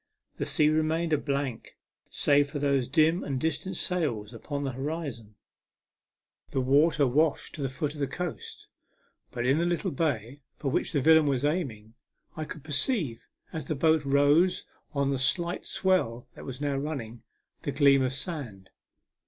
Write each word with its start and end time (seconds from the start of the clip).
The 0.37 0.45
sea 0.45 0.69
remained 0.69 1.13
a 1.13 1.17
blank, 1.19 1.77
save 2.09 2.49
for 2.49 2.57
those 2.57 2.87
dim 2.87 3.23
and 3.23 3.39
distant 3.39 3.75
sails 3.75 4.33
upon 4.33 4.63
the 4.63 4.71
horizon. 4.71 5.35
The 6.49 6.59
water 6.59 7.03
A 7.03 7.05
MEMORABLE 7.05 7.11
SWIM. 7.13 7.27
8$ 7.33 7.33
washed 7.33 7.53
to 7.53 7.61
the 7.61 7.69
foot 7.69 7.93
of 7.93 7.99
the 7.99 8.07
coast; 8.07 8.65
but 9.29 9.45
in 9.45 9.59
the 9.59 9.65
little 9.67 9.91
bay, 9.91 10.41
for 10.57 10.71
which 10.71 10.91
the 10.91 11.01
villain 11.01 11.27
was 11.27 11.45
aiming, 11.45 11.93
I 12.35 12.45
could 12.45 12.63
perceive, 12.63 13.27
as 13.53 13.67
the 13.67 13.75
boat 13.75 14.03
rose 14.03 14.65
on 14.91 15.11
the 15.11 15.19
slight 15.19 15.67
swell 15.67 16.27
that 16.33 16.45
was 16.45 16.59
now 16.59 16.75
running, 16.77 17.21
the 17.61 17.71
gleam 17.71 18.01
of 18.01 18.15
sand. 18.15 18.71